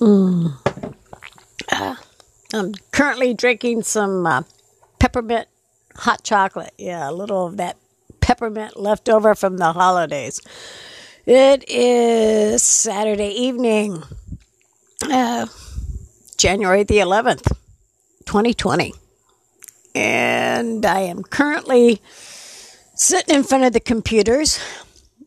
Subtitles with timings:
[0.00, 0.56] Mm.
[1.72, 1.96] uh,
[2.54, 4.42] I'm currently drinking some uh,
[4.98, 5.48] peppermint
[5.96, 6.72] hot chocolate.
[6.78, 7.76] Yeah, a little of that
[8.20, 10.40] peppermint left over from the holidays.
[11.26, 14.02] It is Saturday evening,
[15.10, 15.46] uh,
[16.36, 17.52] January the 11th,
[18.26, 18.94] 2020.
[19.94, 22.00] And I am currently
[22.94, 24.58] sitting in front of the computers.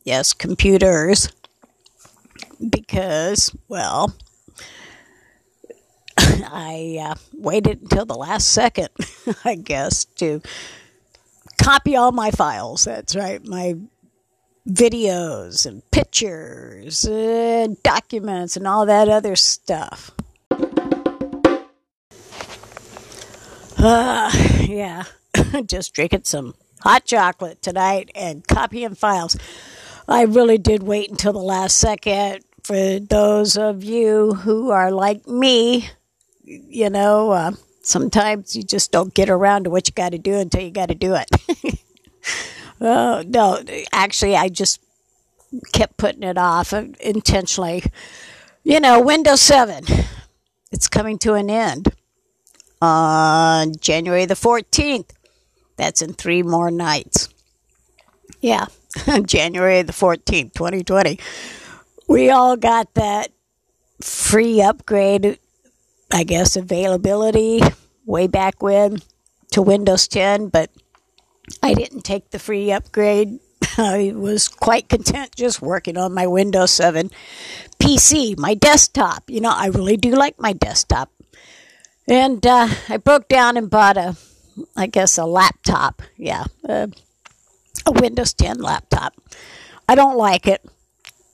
[0.08, 1.34] Yes, computers.
[2.70, 4.16] Because, well,
[6.18, 8.88] I uh, waited until the last second,
[9.44, 10.42] I guess, to
[11.62, 12.86] copy all my files.
[12.86, 13.76] That's right, my
[14.66, 20.12] videos and pictures and documents and all that other stuff.
[23.78, 24.32] Uh,
[24.62, 25.04] yeah,
[25.66, 29.36] just drinking some hot chocolate tonight and copying files.
[30.08, 32.44] I really did wait until the last second.
[32.64, 35.90] For those of you who are like me,
[36.44, 37.52] you know, uh,
[37.82, 40.90] sometimes you just don't get around to what you got to do until you got
[40.90, 41.80] to do it.
[42.82, 44.82] oh, no, actually, I just
[45.74, 47.84] kept putting it off intentionally.
[48.64, 49.86] You know, Windows 7,
[50.72, 51.94] it's coming to an end
[52.82, 55.10] on January the 14th.
[55.76, 57.30] That's in three more nights.
[58.42, 58.68] Yeah,
[59.26, 61.20] January the 14th, 2020.
[62.08, 63.32] We all got that
[64.02, 65.40] free upgrade
[66.12, 67.62] I guess, availability
[68.06, 69.00] way back when
[69.52, 70.70] to Windows 10, but
[71.62, 73.40] I didn't take the free upgrade.
[73.78, 77.12] I was quite content just working on my Windows 7
[77.80, 79.30] PC, my desktop.
[79.30, 81.12] You know, I really do like my desktop.
[82.08, 84.16] And uh, I broke down and bought a,
[84.76, 86.02] I guess, a laptop.
[86.16, 86.88] Yeah, uh,
[87.88, 89.14] a Windows 10 laptop.
[89.90, 90.64] I don't like it.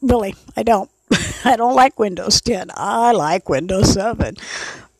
[0.02, 0.90] Really, I don't.
[1.46, 2.72] I don't like Windows 10.
[2.76, 4.36] I like Windows 7.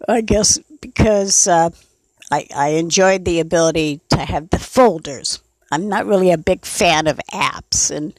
[0.08, 1.70] I guess because uh,
[2.32, 5.40] I, I enjoyed the ability to have the folders.
[5.72, 7.90] I'm not really a big fan of apps.
[7.90, 8.14] And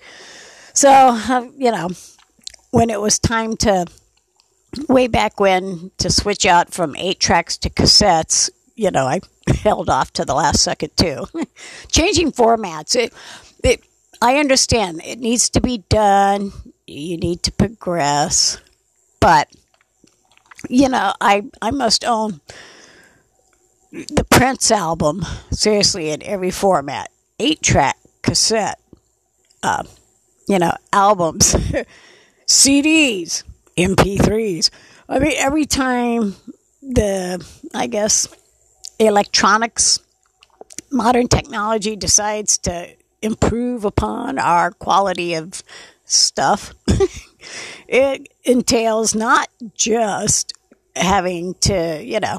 [0.72, 1.90] so, uh, you know,
[2.70, 3.86] when it was time to,
[4.88, 9.20] way back when, to switch out from eight tracks to cassettes, you know, I
[9.62, 11.26] held off to the last second too.
[11.88, 13.12] Changing formats, it,
[13.62, 13.84] it,
[14.20, 16.52] I understand it needs to be done
[16.86, 18.58] you need to progress.
[19.20, 19.48] But
[20.68, 22.40] you know, I I must own
[23.92, 28.80] the Prince album seriously in every format, eight track, cassette,
[29.62, 29.84] uh,
[30.48, 31.54] you know, albums,
[32.46, 33.44] CDs,
[33.76, 34.70] MP3s.
[35.08, 36.36] I mean, every time
[36.82, 38.28] the I guess
[38.98, 40.00] electronics,
[40.90, 42.88] modern technology decides to
[43.22, 45.62] improve upon our quality of
[46.04, 46.74] stuff.
[47.88, 50.52] it entails not just
[50.94, 52.38] having to, you know,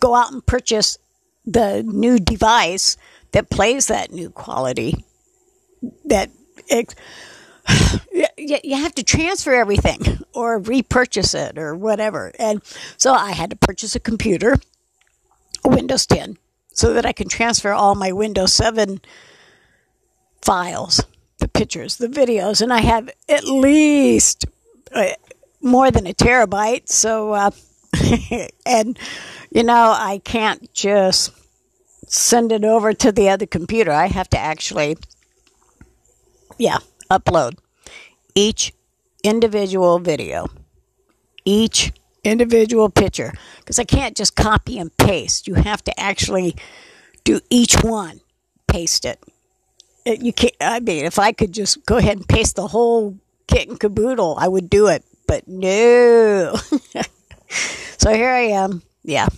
[0.00, 0.98] go out and purchase
[1.46, 2.96] the new device
[3.32, 5.04] that plays that new quality.
[6.04, 6.30] That
[6.68, 6.94] it,
[8.36, 12.32] you have to transfer everything or repurchase it or whatever.
[12.38, 12.62] And
[12.96, 14.56] so I had to purchase a computer,
[15.64, 16.38] Windows 10,
[16.72, 19.00] so that I can transfer all my Windows 7
[20.42, 21.00] files
[21.38, 24.46] the pictures, the videos, and I have at least
[24.92, 25.10] uh,
[25.60, 26.88] more than a terabyte.
[26.88, 27.50] So, uh,
[28.66, 28.98] and
[29.50, 31.32] you know, I can't just
[32.06, 33.92] send it over to the other computer.
[33.92, 34.96] I have to actually,
[36.58, 36.78] yeah,
[37.10, 37.58] upload
[38.34, 38.72] each
[39.22, 40.46] individual video,
[41.44, 41.92] each
[42.24, 45.46] individual picture, because I can't just copy and paste.
[45.46, 46.56] You have to actually
[47.24, 48.20] do each one,
[48.66, 49.22] paste it
[50.04, 50.54] you can't.
[50.60, 54.36] I mean, if I could just go ahead and paste the whole kit and caboodle,
[54.38, 55.04] I would do it.
[55.26, 56.54] But no.
[57.48, 58.82] so here I am.
[59.02, 59.28] Yeah,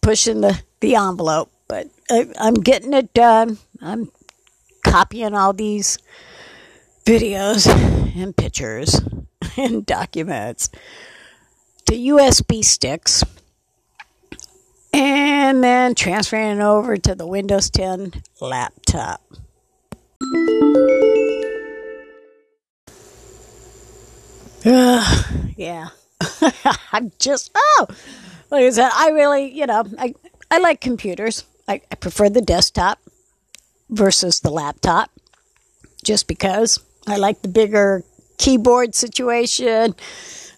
[0.00, 3.58] pushing the the envelope, but I, I'm getting it done.
[3.80, 4.10] I'm
[4.84, 5.98] copying all these
[7.04, 7.66] videos
[8.16, 9.00] and pictures
[9.56, 10.70] and documents
[11.86, 13.24] to USB sticks
[14.92, 19.22] and then transferring it over to the Windows 10 laptop.
[24.64, 25.22] Uh,
[25.56, 25.88] yeah.
[26.92, 27.86] I'm just, oh,
[28.50, 30.14] like I said, I really, you know, I,
[30.50, 31.44] I like computers.
[31.68, 32.98] I, I prefer the desktop
[33.90, 35.10] versus the laptop
[36.02, 38.02] just because I like the bigger
[38.38, 39.94] keyboard situation.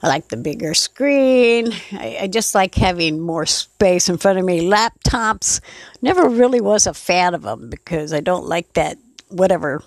[0.03, 1.73] I like the bigger screen.
[1.93, 4.61] I, I, just like having more space in front of me.
[4.61, 5.61] Laptops,
[6.01, 8.97] never really was a fan of them because I don't like that
[9.29, 9.83] whatever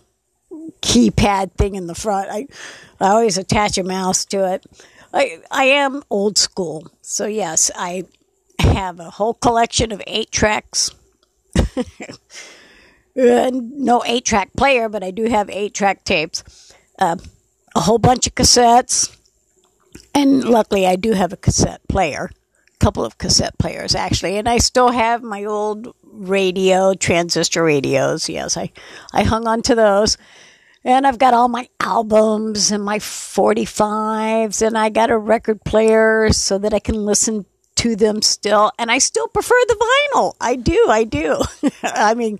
[0.81, 2.29] keypad thing in the front.
[2.29, 2.47] I,
[2.99, 4.65] I always attach a mouse to it.
[5.13, 6.87] I, I am old school.
[7.01, 8.03] So, yes, I
[8.59, 10.91] have a whole collection of eight tracks.
[13.15, 16.73] no eight track player, but I do have eight track tapes.
[16.99, 17.17] Uh,
[17.75, 19.15] a whole bunch of cassettes.
[20.13, 22.29] And luckily, I do have a cassette player.
[22.73, 24.37] A couple of cassette players, actually.
[24.37, 28.27] And I still have my old radio, transistor radios.
[28.27, 28.71] Yes, I,
[29.13, 30.17] I hung on to those.
[30.83, 36.29] And I've got all my albums and my 45s, and I got a record player
[36.33, 38.71] so that I can listen to them still.
[38.79, 39.75] And I still prefer the
[40.15, 40.33] vinyl.
[40.41, 41.41] I do, I do.
[41.83, 42.39] I mean,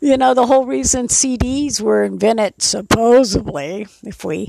[0.00, 4.48] you know, the whole reason CDs were invented, supposedly, if we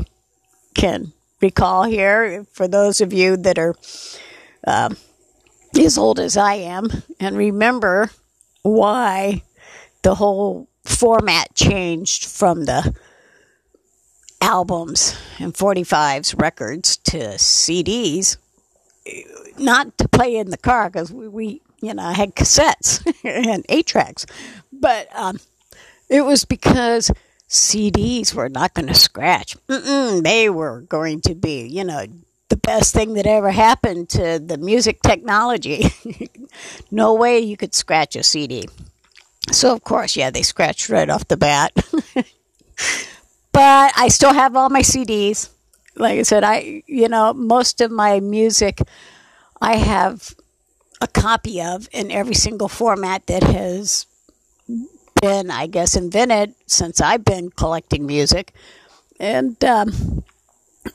[0.74, 3.75] can recall here, for those of you that are
[4.65, 4.89] uh,
[5.77, 6.89] as old as I am,
[7.19, 8.09] and remember
[8.63, 9.44] why
[10.01, 12.95] the whole format changed from the
[14.41, 18.38] albums and 45s records to CDs,
[19.57, 23.86] not to play in the car because we, we, you know, had cassettes and eight
[23.86, 24.25] tracks,
[24.71, 25.39] but um,
[26.09, 27.12] it was because
[27.50, 29.57] CDs were not going to scratch.
[29.68, 32.06] Mm-mm, they were going to be, you know,
[32.50, 35.92] the best thing that ever happened to the music technology.
[36.92, 38.68] no way you could scratch a CD.
[39.51, 41.74] So, of course, yeah, they scratched right off the bat.
[43.51, 45.50] but I still have all my CDs.
[45.96, 48.81] Like I said, I, you know, most of my music
[49.62, 50.36] I have
[51.01, 54.06] a copy of in every single format that has
[55.21, 58.54] been, I guess, invented since I've been collecting music.
[59.19, 60.24] And, um,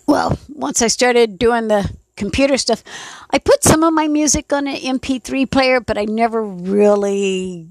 [0.07, 2.83] well, once I started doing the computer stuff,
[3.31, 7.69] I put some of my music on an MP3 player, but I never really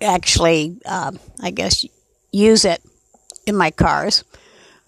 [0.00, 1.84] actually, um, I guess,
[2.32, 2.82] use it
[3.46, 4.24] in my cars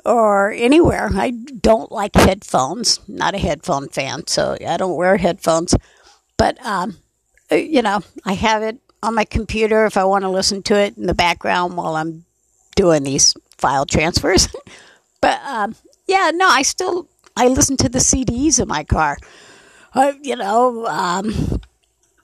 [0.04, 1.10] or anywhere.
[1.12, 3.00] I don't like headphones.
[3.08, 5.74] Not a headphone fan, so I don't wear headphones.
[6.36, 6.98] But um,
[7.50, 10.76] uh, you know, I have it on my computer if I want to listen to
[10.76, 12.24] it in the background while I'm
[12.76, 14.48] doing these file transfers.
[15.20, 15.74] but um,
[16.06, 19.16] yeah, no, I still I listen to the CDs in my car.
[19.94, 21.60] Uh, you know, um,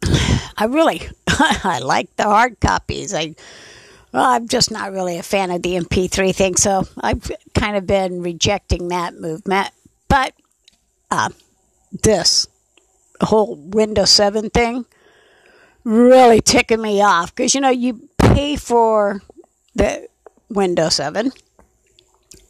[0.56, 3.14] I really I like the hard copies.
[3.14, 3.34] I
[4.12, 7.86] well, I'm just not really a fan of the MP3 thing, so I've kind of
[7.86, 9.70] been rejecting that movement.
[10.08, 10.32] But
[11.10, 11.30] uh,
[11.92, 12.46] this
[13.20, 14.86] whole Windows 7 thing
[15.86, 19.22] really ticking me off because you know you pay for
[19.74, 20.08] the
[20.50, 21.30] Windows 7,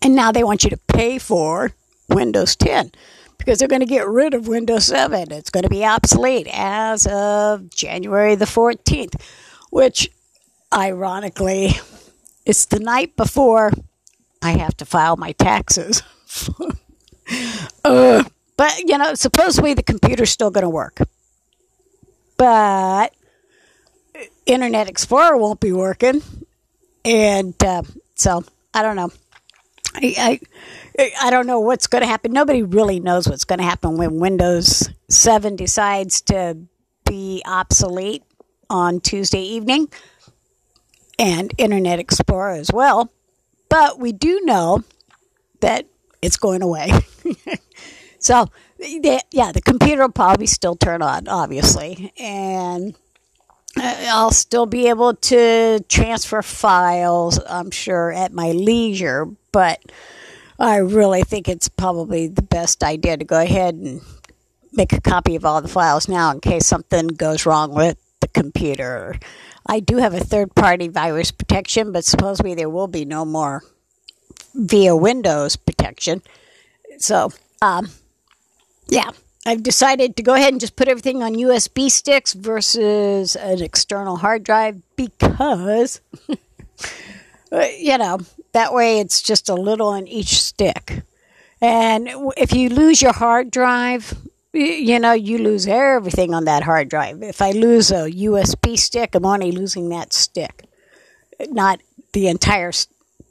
[0.02, 1.72] and now they want you to pay for
[2.08, 2.92] Windows 10
[3.36, 5.30] because they're going to get rid of Windows 7.
[5.32, 9.20] It's going to be obsolete as of January the 14th,
[9.70, 10.10] which
[10.72, 11.72] ironically,
[12.46, 13.70] it's the night before
[14.42, 16.02] I have to file my taxes.
[17.84, 18.24] uh,
[18.56, 21.00] but, you know, supposedly the computer's still going to work.
[22.38, 23.14] But
[24.46, 26.22] Internet Explorer won't be working.
[27.04, 27.82] And uh,
[28.14, 29.10] so, I don't know.
[29.94, 30.40] I,
[30.98, 32.32] I, I don't know what's going to happen.
[32.32, 36.58] Nobody really knows what's going to happen when Windows 7 decides to
[37.04, 38.22] be obsolete
[38.68, 39.88] on Tuesday evening
[41.18, 43.10] and Internet Explorer as well.
[43.68, 44.84] But we do know
[45.60, 45.86] that
[46.22, 46.92] it's going away.
[48.18, 48.46] so,
[48.78, 52.12] yeah, the computer will probably still turn on, obviously.
[52.18, 52.94] And
[53.78, 59.28] I'll still be able to transfer files, I'm sure, at my leisure.
[59.52, 59.80] But
[60.58, 64.00] I really think it's probably the best idea to go ahead and
[64.72, 68.28] make a copy of all the files now in case something goes wrong with the
[68.28, 69.18] computer
[69.66, 73.62] I do have a third party virus protection, but supposedly there will be no more
[74.54, 76.22] via Windows protection.
[76.98, 77.88] So, um,
[78.88, 79.10] yeah,
[79.46, 84.16] I've decided to go ahead and just put everything on USB sticks versus an external
[84.16, 86.00] hard drive because,
[87.78, 88.18] you know,
[88.50, 91.04] that way it's just a little on each stick.
[91.60, 94.18] And if you lose your hard drive,
[94.52, 97.22] you know, you lose everything on that hard drive.
[97.22, 100.64] If I lose a USB stick, I'm only losing that stick,
[101.50, 101.80] not
[102.14, 102.72] the entire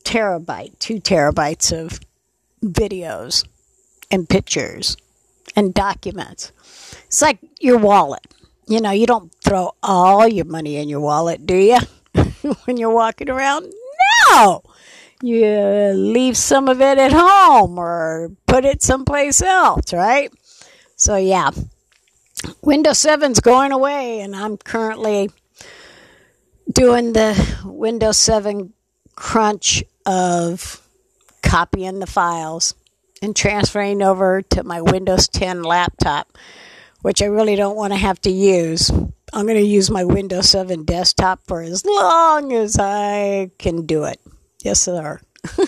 [0.06, 2.00] terabyte, two terabytes of
[2.64, 3.46] videos
[4.10, 4.96] and pictures
[5.56, 6.52] and documents.
[7.08, 8.26] It's like your wallet.
[8.68, 11.78] You know, you don't throw all your money in your wallet, do you?
[12.66, 13.72] when you're walking around?
[14.30, 14.64] No!
[15.22, 15.48] You
[15.96, 20.32] leave some of it at home or put it someplace else, right?
[20.96, 21.52] So yeah,
[22.62, 25.30] Windows 7's going away, and I'm currently
[26.72, 28.74] doing the Windows 7
[29.16, 30.82] crunch of
[31.42, 32.74] copying the files
[33.22, 36.36] and transferring over to my Windows 10 laptop,
[37.02, 38.90] which I really don't want to have to use.
[39.34, 44.06] I'm going to use my Windows 7 desktop for as long as I can do
[44.06, 44.20] it.
[44.64, 45.20] Yes, sir.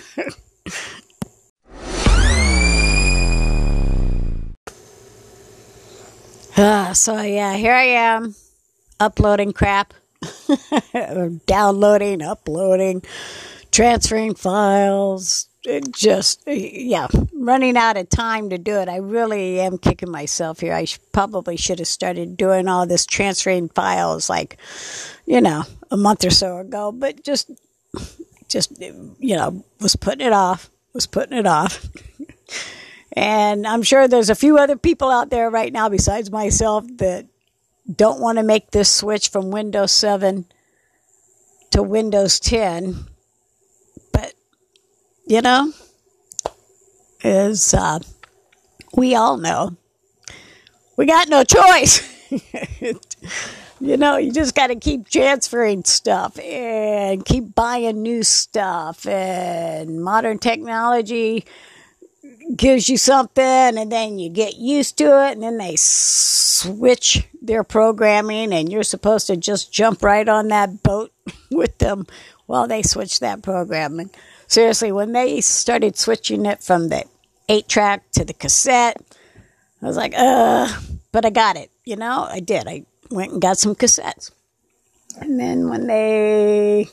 [6.56, 8.34] uh, so, yeah, here I am
[9.00, 9.94] uploading crap,
[11.46, 13.02] downloading, uploading,
[13.70, 15.48] transferring files,
[15.92, 18.88] just yeah running out of time to do it.
[18.88, 20.72] I really am kicking myself here.
[20.72, 24.58] I sh- probably should have started doing all this transferring files like
[25.26, 27.50] you know a month or so ago but just
[28.48, 31.86] just you know was putting it off was putting it off.
[33.14, 37.26] And i'm sure there's a few other people out there right now besides myself that
[37.92, 40.44] don't want to make this switch from windows 7
[41.70, 43.06] to windows 10
[45.28, 45.72] you know,
[47.22, 47.98] is uh,
[48.94, 49.76] we all know
[50.98, 52.02] we got no choice.
[53.80, 59.06] you know, you just got to keep transferring stuff and keep buying new stuff.
[59.06, 61.44] And modern technology
[62.56, 67.62] gives you something, and then you get used to it, and then they switch their
[67.62, 71.12] programming, and you're supposed to just jump right on that boat
[71.50, 72.06] with them
[72.48, 74.00] while they switched that program.
[74.00, 74.10] And
[74.48, 77.04] seriously, when they started switching it from the
[77.48, 78.96] eight track to the cassette,
[79.80, 80.66] I was like, uh,
[81.12, 81.70] but I got it.
[81.84, 82.66] You know, I did.
[82.66, 84.32] I went and got some cassettes.
[85.20, 86.88] And then when they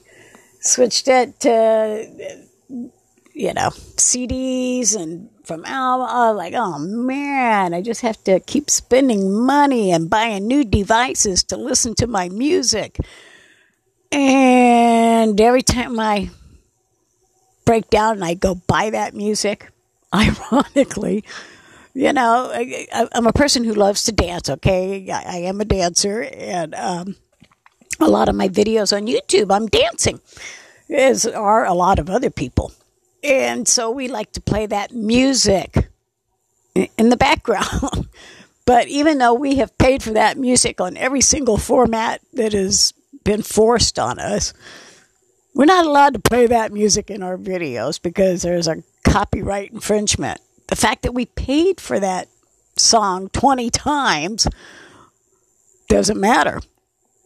[0.60, 2.46] switched it to,
[3.34, 8.42] you know, CDs and from album, I was like, oh man, I just have to
[8.42, 12.98] keep spending money and buying new devices to listen to my music.
[14.12, 16.30] And every time I
[17.66, 19.72] break down and I go buy that music.
[20.16, 21.26] Ironically,
[21.94, 24.50] you know, I, am a person who loves to dance.
[24.50, 27.18] Okay, I, I am a dancer, and um,
[28.00, 30.22] a lot of my videos on YouTube, I'm dancing,
[30.90, 32.72] as are a lot of other people,
[33.24, 35.90] and so we like to play that music
[36.76, 38.08] in the background.
[38.66, 42.94] but even though we have paid for that music on every single format that has
[43.26, 44.54] been forced on us,
[45.54, 50.40] we're not allowed to play that music in our videos because there's a copyright infringement.
[50.68, 52.30] The fact that we paid for that
[52.78, 54.48] song 20 times
[55.90, 56.62] doesn't matter.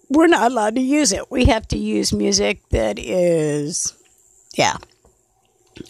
[0.10, 1.30] We're not allowed to use it.
[1.30, 3.94] We have to use music that is,
[4.56, 4.78] yeah,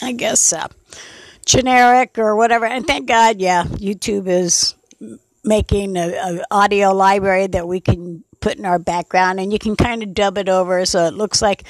[0.01, 0.67] I guess uh,
[1.45, 2.65] generic or whatever.
[2.65, 4.75] And thank God, yeah, YouTube is
[5.43, 10.03] making an audio library that we can put in our background and you can kind
[10.03, 11.63] of dub it over so it looks like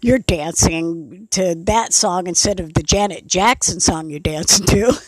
[0.00, 4.92] you're dancing to that song instead of the Janet Jackson song you're dancing to.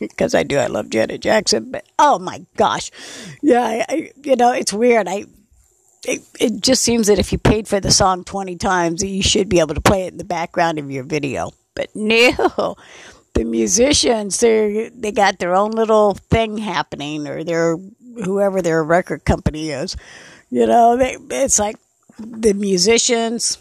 [0.00, 1.70] Because I do, I love Janet Jackson.
[1.70, 2.90] But oh my gosh,
[3.42, 5.06] yeah, I, I, you know it's weird.
[5.06, 5.26] I
[6.06, 9.48] it, it just seems that if you paid for the song 20 times, you should
[9.48, 11.50] be able to play it in the background of your video.
[11.74, 12.76] But no,
[13.34, 17.76] the musicians, they they got their own little thing happening, or their
[18.24, 19.96] whoever their record company is.
[20.50, 21.76] You know, it's like
[22.18, 23.58] the musicians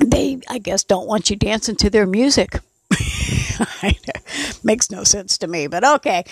[0.00, 2.58] they, I guess, don't want you dancing to their music.
[4.64, 6.24] Makes no sense to me, but okay.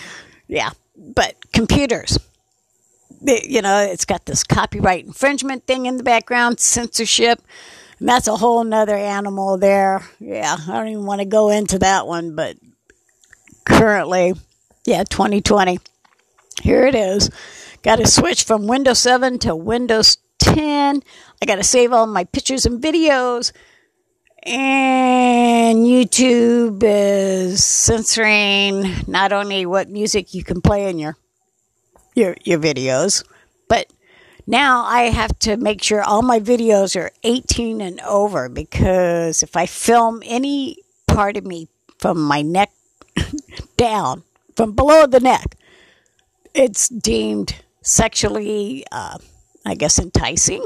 [0.47, 0.71] Yeah.
[0.95, 2.19] But computers,
[3.21, 7.41] they, you know, it's got this copyright infringement thing in the background, censorship.
[7.99, 10.03] And that's a whole nother animal there.
[10.19, 12.57] Yeah, I don't even want to go into that one, but
[13.65, 14.33] currently,
[14.85, 15.79] yeah, 2020.
[16.61, 17.29] Here it is.
[17.83, 21.03] Got to switch from Windows 7 to Windows 10.
[21.41, 23.51] I got to save all my pictures and videos.
[24.45, 31.17] And YouTube is censoring not only what music you can play in your
[32.15, 33.25] your your videos,
[33.67, 33.91] but
[34.45, 39.57] now I have to make sure all my videos are 18 and over because if
[39.57, 42.71] I film any part of me from my neck
[43.77, 44.23] down,
[44.55, 45.57] from below the neck,
[46.53, 49.17] it's deemed sexually uh,
[49.65, 50.65] I guess, enticing.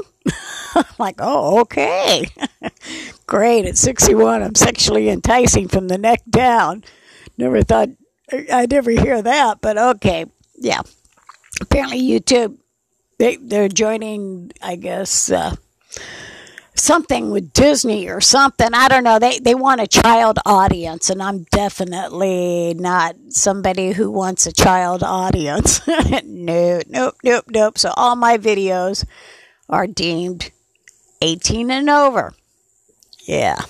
[0.98, 2.26] like, oh, okay.
[3.26, 3.66] Great.
[3.66, 6.84] At 61, I'm sexually enticing from the neck down.
[7.36, 7.90] Never thought
[8.32, 10.26] I'd ever hear that, but okay.
[10.56, 10.82] Yeah.
[11.60, 12.58] Apparently, YouTube,
[13.18, 15.54] they, they're joining, I guess, uh,
[16.78, 18.68] something with Disney or something.
[18.72, 19.18] I don't know.
[19.18, 25.02] They they want a child audience, and I'm definitely not somebody who wants a child
[25.02, 25.86] audience.
[26.24, 27.78] no, nope, nope, nope.
[27.78, 29.04] So all my videos
[29.68, 30.50] are deemed
[31.20, 32.34] 18 and over.
[33.26, 33.60] Yeah.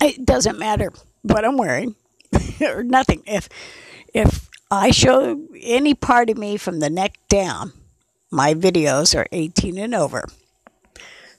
[0.00, 0.92] It doesn't matter.
[1.22, 1.96] what I'm wearing
[2.60, 3.22] or nothing.
[3.26, 3.48] If
[4.12, 7.72] if I show any part of me from the neck down,
[8.30, 10.26] my videos are 18 and over.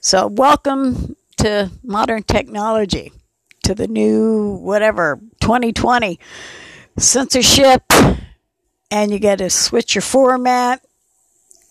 [0.06, 3.10] So welcome to modern technology,
[3.64, 6.20] to the new whatever 2020
[6.96, 7.82] censorship,
[8.88, 10.80] and you got to switch your format,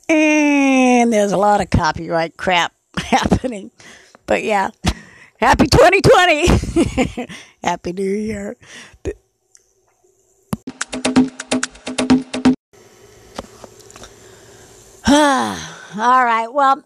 [0.10, 3.72] and there's a lot of copyright crap happening.
[4.26, 4.72] But yeah,
[5.38, 7.28] happy 2020,
[7.64, 8.58] happy New Year.
[15.08, 16.84] All right, well,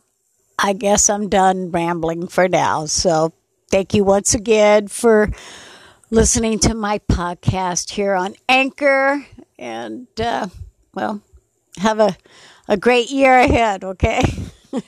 [0.62, 2.86] I guess I'm done rambling for now.
[2.86, 3.34] So
[3.72, 5.32] thank you once again for
[6.12, 9.26] listening to my podcast here on Anchor.
[9.58, 10.48] And, uh,
[10.94, 11.22] well,
[11.78, 12.18] have a,
[12.68, 14.22] a great year ahead, okay?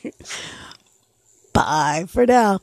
[1.54, 2.60] Bye for now.